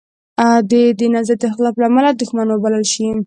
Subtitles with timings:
[0.69, 3.07] دی د نظر د اختلاف لامله دوښمن وبلل شي.